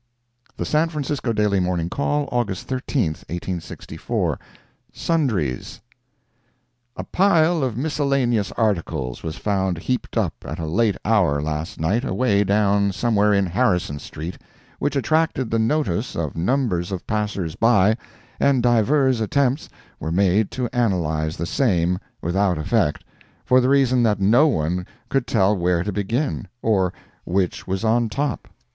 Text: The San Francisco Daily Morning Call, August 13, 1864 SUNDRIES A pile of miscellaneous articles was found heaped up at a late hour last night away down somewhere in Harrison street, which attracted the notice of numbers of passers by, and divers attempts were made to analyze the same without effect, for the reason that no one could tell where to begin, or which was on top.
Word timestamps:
The 0.57 0.65
San 0.65 0.89
Francisco 0.89 1.31
Daily 1.31 1.59
Morning 1.59 1.87
Call, 1.87 2.27
August 2.31 2.67
13, 2.67 3.09
1864 3.27 4.39
SUNDRIES 4.91 5.81
A 6.97 7.03
pile 7.03 7.63
of 7.63 7.77
miscellaneous 7.77 8.51
articles 8.53 9.21
was 9.21 9.35
found 9.35 9.77
heaped 9.77 10.17
up 10.17 10.33
at 10.43 10.57
a 10.57 10.65
late 10.65 10.97
hour 11.05 11.39
last 11.39 11.79
night 11.79 12.03
away 12.03 12.43
down 12.43 12.91
somewhere 12.91 13.31
in 13.31 13.45
Harrison 13.45 13.99
street, 13.99 14.39
which 14.79 14.95
attracted 14.95 15.51
the 15.51 15.59
notice 15.59 16.15
of 16.15 16.35
numbers 16.35 16.91
of 16.91 17.05
passers 17.05 17.53
by, 17.55 17.95
and 18.39 18.63
divers 18.63 19.21
attempts 19.21 19.69
were 19.99 20.11
made 20.11 20.49
to 20.49 20.67
analyze 20.73 21.37
the 21.37 21.45
same 21.45 21.99
without 22.23 22.57
effect, 22.57 23.03
for 23.45 23.61
the 23.61 23.69
reason 23.69 24.01
that 24.01 24.19
no 24.19 24.47
one 24.47 24.87
could 25.09 25.27
tell 25.27 25.55
where 25.55 25.83
to 25.83 25.91
begin, 25.91 26.47
or 26.63 26.91
which 27.23 27.67
was 27.67 27.83
on 27.83 28.09
top. 28.09 28.47